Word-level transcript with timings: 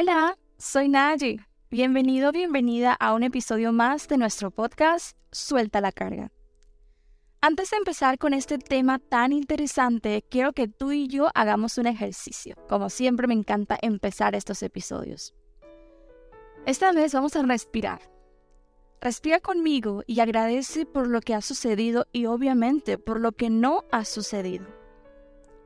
Hola, 0.00 0.38
soy 0.58 0.88
Naji. 0.88 1.40
Bienvenido, 1.72 2.30
bienvenida 2.30 2.92
a 2.92 3.14
un 3.14 3.24
episodio 3.24 3.72
más 3.72 4.06
de 4.06 4.16
nuestro 4.16 4.52
podcast 4.52 5.16
Suelta 5.32 5.80
la 5.80 5.90
carga. 5.90 6.30
Antes 7.40 7.70
de 7.70 7.78
empezar 7.78 8.16
con 8.16 8.32
este 8.32 8.58
tema 8.58 9.00
tan 9.00 9.32
interesante, 9.32 10.22
quiero 10.30 10.52
que 10.52 10.68
tú 10.68 10.92
y 10.92 11.08
yo 11.08 11.30
hagamos 11.34 11.78
un 11.78 11.88
ejercicio. 11.88 12.54
Como 12.68 12.90
siempre 12.90 13.26
me 13.26 13.34
encanta 13.34 13.76
empezar 13.82 14.36
estos 14.36 14.62
episodios. 14.62 15.34
Esta 16.64 16.92
vez 16.92 17.12
vamos 17.12 17.34
a 17.34 17.42
respirar. 17.42 18.08
Respira 19.00 19.40
conmigo 19.40 20.04
y 20.06 20.20
agradece 20.20 20.86
por 20.86 21.08
lo 21.08 21.20
que 21.20 21.34
ha 21.34 21.40
sucedido 21.40 22.06
y 22.12 22.26
obviamente 22.26 22.98
por 22.98 23.18
lo 23.18 23.32
que 23.32 23.50
no 23.50 23.82
ha 23.90 24.04
sucedido. 24.04 24.68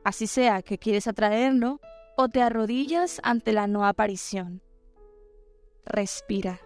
Así 0.03 0.25
sea 0.25 0.63
que 0.63 0.79
quieres 0.79 1.05
atraerlo 1.05 1.79
o 2.15 2.29
te 2.29 2.41
arrodillas 2.41 3.19
ante 3.23 3.53
la 3.53 3.67
no 3.67 3.85
aparición. 3.85 4.61
Respira. 5.85 6.59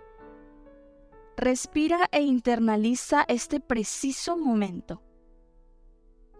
Respira 1.36 2.08
e 2.12 2.22
internaliza 2.22 3.26
este 3.28 3.60
preciso 3.60 4.38
momento. 4.38 5.02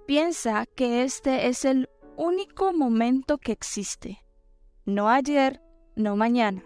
Piensa 0.06 0.66
que 0.66 1.04
este 1.04 1.48
es 1.48 1.66
el 1.66 1.90
único 2.16 2.74
momento 2.74 3.38
que 3.38 3.52
existe. 3.52 4.24
No 4.86 5.10
ayer, 5.10 5.62
no 5.96 6.16
mañana. 6.16 6.64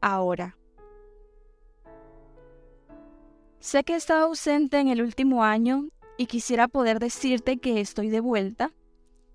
Ahora. 0.00 0.58
Sé 3.60 3.84
que 3.84 3.92
he 3.94 3.96
estado 3.96 4.26
ausente 4.26 4.80
en 4.80 4.88
el 4.88 5.00
último 5.02 5.44
año 5.44 5.88
y 6.18 6.26
quisiera 6.26 6.66
poder 6.68 6.98
decirte 6.98 7.58
que 7.58 7.80
estoy 7.80 8.10
de 8.10 8.20
vuelta. 8.20 8.72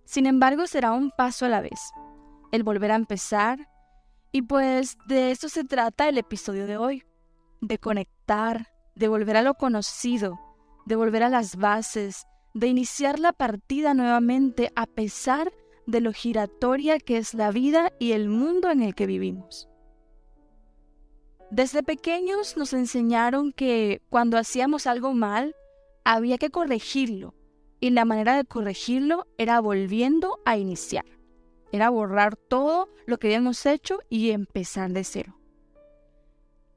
Sin 0.08 0.26
embargo, 0.26 0.68
será 0.68 0.94
un 0.94 1.12
paso 1.12 1.46
a 1.46 1.50
la 1.50 1.60
vez. 1.60 1.92
El 2.54 2.64
volver 2.64 2.92
a 2.92 2.96
empezar, 2.96 3.68
y 4.32 4.42
pues 4.42 4.98
de 5.06 5.32
eso 5.32 5.50
se 5.50 5.66
trata 5.66 6.08
el 6.08 6.18
episodio 6.18 6.66
de 6.66 6.78
hoy, 6.78 7.04
de 7.60 7.78
conectar, 7.78 8.70
de 8.96 9.10
volver 9.10 9.36
a 9.36 9.42
lo 9.42 9.56
conocido, 9.56 10.40
de 10.86 10.96
volver 10.96 11.24
a 11.24 11.30
las 11.30 11.58
bases, 11.58 12.26
de 12.54 12.68
iniciar 12.68 13.20
la 13.20 13.34
partida 13.34 13.94
nuevamente 13.94 14.72
a 14.78 14.86
pesar 14.86 15.52
de 15.88 16.00
lo 16.00 16.14
giratoria 16.14 17.00
que 17.00 17.18
es 17.18 17.34
la 17.34 17.52
vida 17.52 17.92
y 18.00 18.14
el 18.14 18.30
mundo 18.30 18.72
en 18.72 18.84
el 18.84 18.96
que 18.96 19.08
vivimos. 19.08 19.68
Desde 21.52 21.84
pequeños 21.84 22.56
nos 22.56 22.72
enseñaron 22.72 23.52
que 23.52 24.02
cuando 24.10 24.38
hacíamos 24.38 24.88
algo 24.88 25.14
mal, 25.14 25.54
había 26.06 26.38
que 26.38 26.50
corregirlo, 26.50 27.34
y 27.80 27.92
la 27.92 28.06
manera 28.06 28.36
de 28.36 28.46
corregirlo 28.46 29.26
era 29.38 29.60
volviendo 29.60 30.40
a 30.46 30.58
iniciar. 30.58 31.06
Era 31.72 31.90
borrar 31.90 32.36
todo 32.36 32.90
lo 33.06 33.18
que 33.18 33.28
habíamos 33.28 33.66
hecho 33.66 34.00
y 34.10 34.32
empezar 34.32 34.92
de 34.92 35.04
cero. 35.04 35.38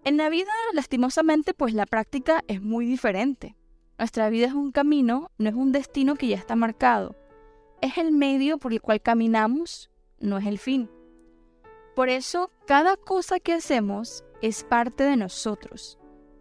En 0.05 0.17
la 0.17 0.29
vida, 0.31 0.51
lastimosamente, 0.73 1.55
pues 1.55 1.75
la 1.75 1.87
práctica 1.87 2.43
es 2.49 2.63
muy 2.63 2.87
diferente. 2.87 3.57
Nuestra 3.99 4.31
vida 4.31 4.47
es 4.47 4.55
un 4.55 4.73
camino, 4.73 5.31
no 5.37 5.49
es 5.49 5.55
un 5.55 5.73
destino 5.73 6.17
que 6.17 6.29
ya 6.29 6.37
está 6.37 6.57
marcado. 6.57 7.17
Es 7.83 7.99
el 7.99 8.13
medio 8.13 8.59
por 8.59 8.73
el 8.73 8.81
cual 8.81 9.03
caminamos, 9.03 9.91
no 10.19 10.39
es 10.39 10.47
el 10.47 10.59
fin. 10.59 10.91
Por 11.95 12.09
eso, 12.09 12.51
cada 12.67 12.97
cosa 12.97 13.41
que 13.41 13.53
hacemos 13.53 14.25
es 14.41 14.65
parte 14.65 15.05
de 15.05 15.17
nosotros. 15.17 15.99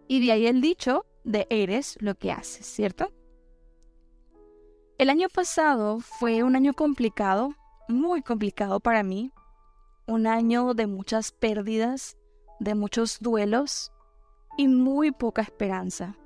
Y 0.08 0.24
de 0.24 0.32
ahí 0.32 0.46
el 0.46 0.60
dicho 0.60 1.04
de 1.24 1.46
eres 1.50 1.98
lo 2.00 2.14
que 2.14 2.32
haces, 2.32 2.66
¿cierto? 2.66 3.12
El 5.00 5.08
año 5.08 5.30
pasado 5.30 6.00
fue 6.00 6.42
un 6.42 6.56
año 6.56 6.74
complicado 6.74 7.54
muy 7.88 8.20
complicado 8.20 8.80
para 8.80 9.02
mí, 9.02 9.32
un 10.06 10.26
año 10.26 10.74
de 10.74 10.86
muchas 10.86 11.32
pérdidas, 11.32 12.18
de 12.58 12.74
muchos 12.74 13.18
duelos 13.18 13.92
y 14.58 14.68
muy 14.68 15.10
poca 15.10 15.40
esperanza. 15.40 16.18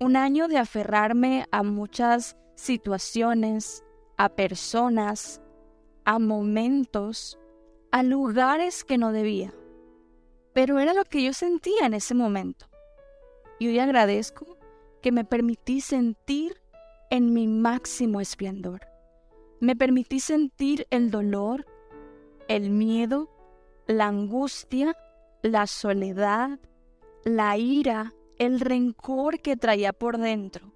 Un 0.00 0.16
año 0.16 0.48
de 0.48 0.58
aferrarme 0.58 1.46
a 1.52 1.62
muchas 1.62 2.36
situaciones, 2.56 3.84
a 4.16 4.30
personas, 4.30 5.40
a 6.04 6.18
momentos, 6.18 7.38
a 7.92 8.02
lugares 8.02 8.82
que 8.82 8.98
no 8.98 9.12
debía. 9.12 9.54
Pero 10.52 10.80
era 10.80 10.94
lo 10.94 11.04
que 11.04 11.22
yo 11.22 11.32
sentía 11.32 11.86
en 11.86 11.94
ese 11.94 12.14
momento. 12.14 12.66
Y 13.60 13.68
hoy 13.68 13.78
agradezco 13.78 14.58
que 15.00 15.12
me 15.12 15.24
permití 15.24 15.80
sentir 15.80 16.61
en 17.12 17.34
mi 17.34 17.46
máximo 17.46 18.22
esplendor. 18.22 18.80
Me 19.60 19.76
permití 19.76 20.18
sentir 20.18 20.86
el 20.88 21.10
dolor, 21.10 21.66
el 22.48 22.70
miedo, 22.70 23.28
la 23.86 24.06
angustia, 24.06 24.96
la 25.42 25.66
soledad, 25.66 26.58
la 27.22 27.58
ira, 27.58 28.14
el 28.38 28.60
rencor 28.60 29.40
que 29.40 29.58
traía 29.58 29.92
por 29.92 30.16
dentro, 30.16 30.72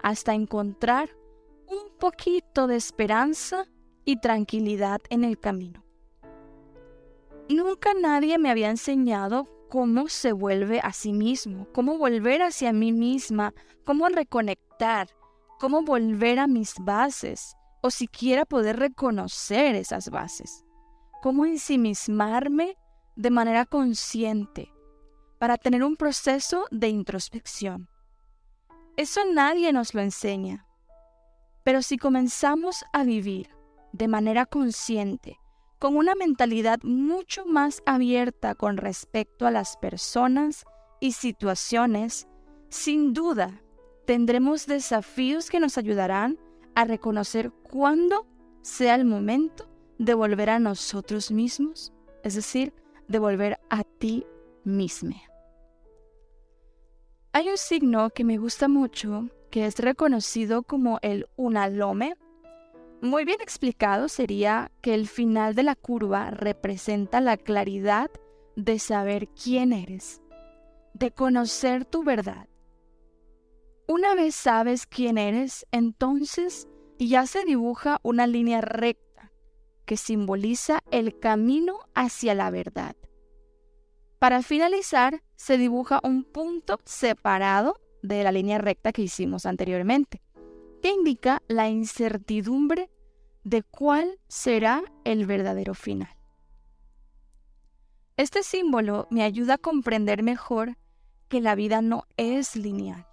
hasta 0.00 0.32
encontrar 0.32 1.10
un 1.66 1.98
poquito 1.98 2.68
de 2.68 2.76
esperanza 2.76 3.66
y 4.04 4.20
tranquilidad 4.20 5.00
en 5.10 5.24
el 5.24 5.40
camino. 5.40 5.82
Nunca 7.48 7.94
nadie 8.00 8.38
me 8.38 8.48
había 8.48 8.70
enseñado 8.70 9.48
cómo 9.68 10.08
se 10.08 10.30
vuelve 10.30 10.78
a 10.78 10.92
sí 10.92 11.12
mismo, 11.12 11.66
cómo 11.72 11.98
volver 11.98 12.42
hacia 12.42 12.72
mí 12.72 12.92
misma, 12.92 13.54
cómo 13.84 14.08
reconectar, 14.08 15.08
cómo 15.60 15.82
volver 15.82 16.38
a 16.38 16.46
mis 16.46 16.74
bases, 16.80 17.54
o 17.82 17.90
siquiera 17.90 18.46
poder 18.46 18.78
reconocer 18.78 19.74
esas 19.74 20.08
bases. 20.08 20.64
Cómo 21.22 21.44
ensimismarme 21.44 22.76
de 23.14 23.30
manera 23.30 23.66
consciente 23.66 24.72
para 25.38 25.58
tener 25.58 25.84
un 25.84 25.96
proceso 25.96 26.66
de 26.70 26.88
introspección. 26.88 27.88
Eso 28.96 29.20
nadie 29.32 29.72
nos 29.72 29.94
lo 29.94 30.00
enseña. 30.00 30.66
Pero 31.62 31.82
si 31.82 31.98
comenzamos 31.98 32.84
a 32.92 33.04
vivir 33.04 33.50
de 33.92 34.08
manera 34.08 34.46
consciente, 34.46 35.38
con 35.78 35.96
una 35.96 36.14
mentalidad 36.14 36.80
mucho 36.82 37.44
más 37.44 37.82
abierta 37.84 38.54
con 38.54 38.78
respecto 38.78 39.46
a 39.46 39.50
las 39.50 39.76
personas 39.76 40.64
y 41.00 41.12
situaciones, 41.12 42.28
sin 42.68 43.12
duda 43.12 43.62
tendremos 44.10 44.66
desafíos 44.66 45.50
que 45.50 45.60
nos 45.60 45.78
ayudarán 45.78 46.36
a 46.74 46.84
reconocer 46.84 47.52
cuándo 47.52 48.26
sea 48.60 48.96
el 48.96 49.04
momento 49.04 49.68
de 49.98 50.14
volver 50.14 50.50
a 50.50 50.58
nosotros 50.58 51.30
mismos, 51.30 51.92
es 52.24 52.34
decir, 52.34 52.74
de 53.06 53.20
volver 53.20 53.60
a 53.70 53.84
ti 53.84 54.26
mismo. 54.64 55.14
Hay 57.32 57.50
un 57.50 57.56
signo 57.56 58.10
que 58.10 58.24
me 58.24 58.36
gusta 58.36 58.66
mucho 58.66 59.28
que 59.48 59.64
es 59.64 59.78
reconocido 59.78 60.64
como 60.64 60.98
el 61.02 61.28
unalome. 61.36 62.16
Muy 63.00 63.24
bien 63.24 63.40
explicado 63.40 64.08
sería 64.08 64.72
que 64.80 64.94
el 64.94 65.06
final 65.06 65.54
de 65.54 65.62
la 65.62 65.76
curva 65.76 66.32
representa 66.32 67.20
la 67.20 67.36
claridad 67.36 68.10
de 68.56 68.80
saber 68.80 69.28
quién 69.28 69.72
eres, 69.72 70.20
de 70.94 71.12
conocer 71.12 71.84
tu 71.84 72.02
verdad, 72.02 72.49
una 73.90 74.14
vez 74.14 74.36
sabes 74.36 74.86
quién 74.86 75.18
eres, 75.18 75.66
entonces 75.72 76.68
ya 77.00 77.26
se 77.26 77.44
dibuja 77.44 77.98
una 78.04 78.28
línea 78.28 78.60
recta 78.60 79.32
que 79.84 79.96
simboliza 79.96 80.78
el 80.92 81.18
camino 81.18 81.80
hacia 81.96 82.36
la 82.36 82.52
verdad. 82.52 82.94
Para 84.20 84.42
finalizar, 84.42 85.24
se 85.34 85.58
dibuja 85.58 85.98
un 86.04 86.22
punto 86.22 86.78
separado 86.84 87.80
de 88.00 88.22
la 88.22 88.30
línea 88.30 88.58
recta 88.58 88.92
que 88.92 89.02
hicimos 89.02 89.44
anteriormente, 89.44 90.22
que 90.80 90.92
indica 90.92 91.42
la 91.48 91.68
incertidumbre 91.68 92.90
de 93.42 93.64
cuál 93.64 94.20
será 94.28 94.84
el 95.02 95.26
verdadero 95.26 95.74
final. 95.74 96.16
Este 98.16 98.44
símbolo 98.44 99.08
me 99.10 99.24
ayuda 99.24 99.54
a 99.54 99.58
comprender 99.58 100.22
mejor 100.22 100.76
que 101.28 101.40
la 101.40 101.56
vida 101.56 101.82
no 101.82 102.04
es 102.16 102.54
lineal 102.54 103.09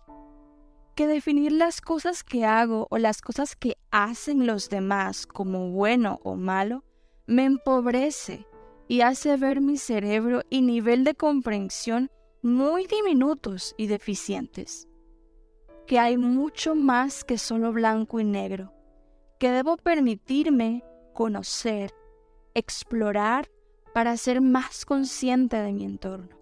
que 0.98 1.06
definir 1.06 1.52
las 1.52 1.80
cosas 1.80 2.24
que 2.24 2.44
hago 2.44 2.88
o 2.90 2.98
las 2.98 3.22
cosas 3.22 3.56
que 3.56 3.78
hacen 3.92 4.48
los 4.48 4.68
demás 4.68 5.28
como 5.28 5.70
bueno 5.70 6.20
o 6.24 6.36
malo 6.36 6.84
me 7.28 7.46
empobrece 7.46 8.48
y 8.88 9.02
hace 9.02 9.38
ver 9.38 9.62
mi 9.62 9.78
cerebro 9.78 10.42
y 10.50 10.64
nivel 10.64 11.04
de 11.04 11.14
comprensión 11.14 12.10
muy 12.42 12.88
diminutos 12.88 13.76
y 13.78 13.86
deficientes. 13.86 14.88
Que 15.86 16.00
hay 16.00 16.18
mucho 16.18 16.74
más 16.74 17.24
que 17.24 17.38
solo 17.38 17.72
blanco 17.72 18.20
y 18.20 18.24
negro, 18.24 18.74
que 19.40 19.52
debo 19.52 19.78
permitirme 19.78 20.84
conocer, 21.14 21.94
explorar 22.56 23.52
para 23.94 24.18
ser 24.18 24.42
más 24.42 24.84
consciente 24.84 25.58
de 25.58 25.74
mi 25.74 25.86
entorno. 25.86 26.36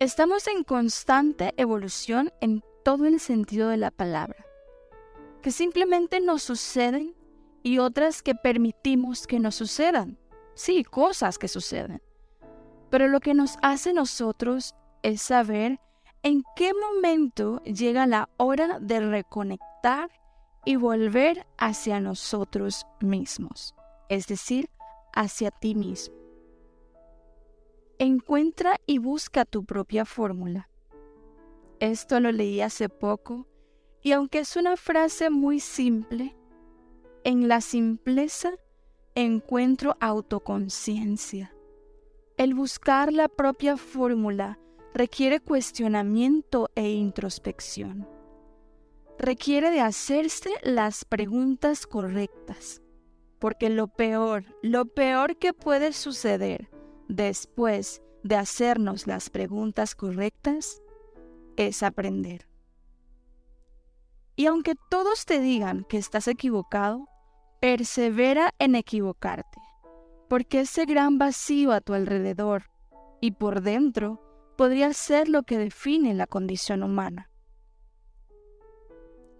Estamos 0.00 0.48
en 0.48 0.64
constante 0.64 1.54
evolución 1.56 2.30
en 2.42 2.62
todo 2.84 3.06
el 3.06 3.18
sentido 3.18 3.70
de 3.70 3.78
la 3.78 3.90
palabra, 3.90 4.46
que 5.42 5.50
simplemente 5.50 6.20
nos 6.20 6.42
suceden 6.42 7.14
y 7.62 7.78
otras 7.78 8.22
que 8.22 8.34
permitimos 8.34 9.26
que 9.26 9.40
nos 9.40 9.54
sucedan, 9.54 10.18
sí, 10.54 10.84
cosas 10.84 11.38
que 11.38 11.48
suceden. 11.48 12.02
Pero 12.90 13.08
lo 13.08 13.20
que 13.20 13.34
nos 13.34 13.56
hace 13.62 13.92
nosotros 13.92 14.74
es 15.02 15.22
saber 15.22 15.80
en 16.22 16.42
qué 16.56 16.72
momento 16.74 17.62
llega 17.64 18.06
la 18.06 18.28
hora 18.36 18.78
de 18.78 19.00
reconectar 19.00 20.10
y 20.64 20.76
volver 20.76 21.46
hacia 21.58 22.00
nosotros 22.00 22.86
mismos, 23.00 23.74
es 24.08 24.26
decir, 24.26 24.70
hacia 25.14 25.50
ti 25.50 25.74
mismo. 25.74 26.14
Encuentra 27.98 28.80
y 28.86 28.98
busca 28.98 29.44
tu 29.44 29.64
propia 29.64 30.04
fórmula. 30.04 30.68
Esto 31.80 32.20
lo 32.20 32.32
leí 32.32 32.60
hace 32.60 32.88
poco 32.88 33.46
y 34.02 34.12
aunque 34.12 34.40
es 34.40 34.56
una 34.56 34.76
frase 34.76 35.30
muy 35.30 35.60
simple, 35.60 36.36
en 37.24 37.48
la 37.48 37.60
simpleza 37.60 38.52
encuentro 39.14 39.96
autoconciencia. 40.00 41.54
El 42.36 42.54
buscar 42.54 43.12
la 43.12 43.28
propia 43.28 43.76
fórmula 43.76 44.58
requiere 44.92 45.40
cuestionamiento 45.40 46.68
e 46.74 46.90
introspección. 46.90 48.08
Requiere 49.18 49.70
de 49.70 49.80
hacerse 49.80 50.50
las 50.62 51.04
preguntas 51.04 51.86
correctas, 51.86 52.82
porque 53.38 53.70
lo 53.70 53.88
peor, 53.88 54.44
lo 54.62 54.84
peor 54.86 55.36
que 55.38 55.52
puede 55.52 55.92
suceder 55.92 56.70
después 57.08 58.02
de 58.22 58.36
hacernos 58.36 59.06
las 59.06 59.30
preguntas 59.30 59.94
correctas 59.94 60.82
es 61.56 61.82
aprender. 61.82 62.48
Y 64.36 64.46
aunque 64.46 64.74
todos 64.90 65.26
te 65.26 65.40
digan 65.40 65.84
que 65.84 65.96
estás 65.96 66.26
equivocado, 66.26 67.08
persevera 67.60 68.52
en 68.58 68.74
equivocarte, 68.74 69.58
porque 70.28 70.60
ese 70.60 70.84
gran 70.84 71.18
vacío 71.18 71.72
a 71.72 71.80
tu 71.80 71.94
alrededor 71.94 72.64
y 73.20 73.32
por 73.32 73.62
dentro 73.62 74.20
podría 74.56 74.92
ser 74.92 75.28
lo 75.28 75.44
que 75.44 75.58
define 75.58 76.14
la 76.14 76.26
condición 76.26 76.82
humana. 76.82 77.30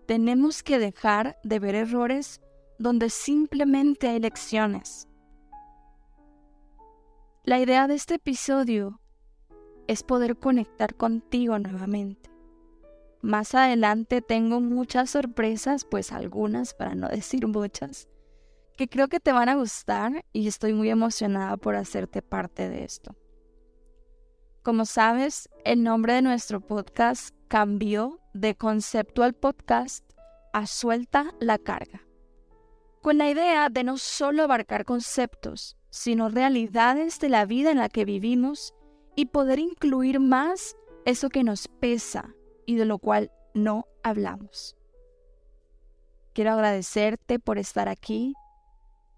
Tenemos 0.07 0.63
que 0.63 0.79
dejar 0.79 1.39
de 1.45 1.59
ver 1.59 1.75
errores 1.75 2.41
donde 2.79 3.11
simplemente 3.11 4.09
hay 4.09 4.21
lecciones. 4.21 5.09
La 7.45 7.59
idea 7.59 7.87
de 7.87 7.95
este 7.95 8.15
episodio 8.15 9.01
es 9.89 10.03
poder 10.03 10.37
conectar 10.37 10.95
contigo 10.95 11.59
nuevamente. 11.59 12.31
Más 13.23 13.55
adelante 13.55 14.21
tengo 14.21 14.61
muchas 14.61 15.11
sorpresas, 15.11 15.85
pues 15.85 16.13
algunas, 16.13 16.75
para 16.75 16.95
no 16.95 17.09
decir 17.11 17.47
muchas, 17.47 18.09
que 18.77 18.89
creo 18.89 19.09
que 19.09 19.21
te 19.21 19.33
van 19.33 19.49
a 19.49 19.55
gustar 19.55 20.25
y 20.33 20.47
estoy 20.49 20.73
muy 20.75 20.91
emocionada 20.91 21.57
por 21.57 21.77
hacerte 21.77 22.23
parte 22.23 22.69
de 22.69 22.85
esto. 22.85 23.17
Como 24.63 24.85
sabes, 24.85 25.49
el 25.65 25.83
nombre 25.83 26.15
de 26.15 26.23
nuestro 26.23 26.61
podcast 26.61 27.35
cambió 27.49 28.21
de 28.33 28.57
conceptual 28.57 29.35
podcast 29.35 30.05
a 30.53 30.67
suelta 30.67 31.35
la 31.41 31.59
carga, 31.59 32.07
con 33.03 33.19
la 33.19 33.31
idea 33.31 33.69
de 33.69 33.85
no 33.85 33.99
solo 33.99 34.43
abarcar 34.43 34.85
conceptos, 34.85 35.77
sino 35.91 36.29
realidades 36.29 37.21
de 37.21 37.29
la 37.29 37.45
vida 37.45 37.71
en 37.71 37.79
la 37.79 37.89
que 37.89 38.05
vivimos 38.05 38.75
y 39.17 39.27
poder 39.27 39.59
incluir 39.59 40.21
más 40.21 40.77
eso 41.05 41.29
que 41.29 41.45
nos 41.45 41.69
pesa 41.69 42.35
y 42.67 42.77
de 42.77 42.85
lo 42.85 42.99
cual 42.99 43.31
no 43.55 43.87
hablamos. 44.03 44.77
Quiero 46.33 46.53
agradecerte 46.53 47.39
por 47.39 47.59
estar 47.59 47.89
aquí, 47.89 48.35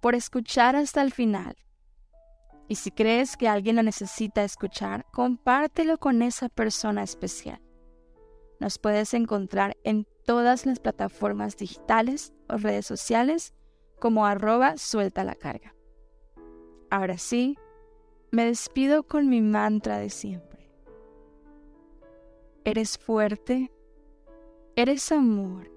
por 0.01 0.15
escuchar 0.15 0.77
hasta 0.77 1.03
el 1.03 1.13
final 1.13 1.57
y 2.69 2.77
si 2.77 2.91
crees 2.91 3.37
que 3.37 3.49
alguien 3.49 3.77
lo 3.77 3.83
necesita 3.83 4.43
escuchar, 4.43 5.07
compártelo 5.13 5.99
con 5.99 6.23
esa 6.23 6.49
persona 6.49 7.03
especial. 7.03 7.61
Nos 8.59 8.79
puedes 8.79 9.15
encontrar 9.15 9.77
en 9.85 10.07
todas 10.25 10.67
las 10.67 10.81
plataformas 10.81 11.57
digitales 11.57 12.33
o 12.49 12.57
redes 12.57 12.87
sociales 12.87 13.55
como 14.01 14.27
arroba 14.27 14.77
suelta 14.77 15.25
la 15.25 15.35
carga. 15.35 15.75
Ahora 16.91 17.19
sí, 17.19 17.57
me 18.31 18.46
despido 18.46 19.02
con 19.02 19.28
mi 19.28 19.40
mantra 19.40 19.99
de 19.99 20.11
siempre. 20.11 20.70
Eres 22.64 22.99
fuerte, 22.99 23.73
eres 24.75 25.12
amor, 25.12 25.70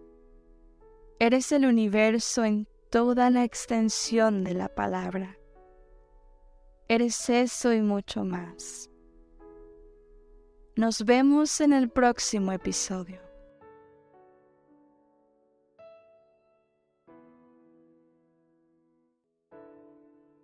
eres 1.19 1.51
el 1.51 1.65
universo 1.65 2.43
en 2.43 2.67
toda 2.89 3.29
la 3.29 3.43
extensión 3.43 4.43
de 4.43 4.55
la 4.55 4.69
palabra. 4.69 5.37
Eres 6.87 7.29
eso 7.29 7.71
y 7.71 7.81
mucho 7.81 8.23
más. 8.23 8.89
Nos 10.75 11.05
vemos 11.05 11.61
en 11.61 11.73
el 11.73 11.89
próximo 11.89 12.51
episodio. 12.51 13.28